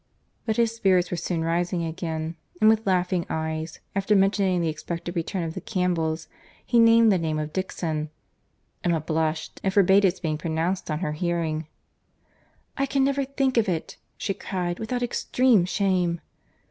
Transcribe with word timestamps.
But 0.47 0.57
his 0.57 0.73
spirits 0.75 1.11
were 1.11 1.15
soon 1.17 1.43
rising 1.43 1.83
again, 1.85 2.35
and 2.59 2.67
with 2.71 2.87
laughing 2.87 3.23
eyes, 3.29 3.81
after 3.95 4.15
mentioning 4.15 4.59
the 4.59 4.67
expected 4.67 5.15
return 5.15 5.43
of 5.43 5.53
the 5.53 5.61
Campbells, 5.61 6.27
he 6.65 6.79
named 6.79 7.11
the 7.11 7.19
name 7.19 7.37
of 7.37 7.53
Dixon.—Emma 7.53 9.01
blushed, 9.01 9.61
and 9.63 9.71
forbade 9.71 10.03
its 10.03 10.19
being 10.19 10.39
pronounced 10.39 10.89
in 10.89 10.97
her 11.01 11.11
hearing. 11.11 11.67
"I 12.77 12.87
can 12.87 13.03
never 13.03 13.25
think 13.25 13.57
of 13.57 13.69
it," 13.69 13.97
she 14.17 14.33
cried, 14.33 14.79
"without 14.79 15.03
extreme 15.03 15.65
shame." 15.65 16.19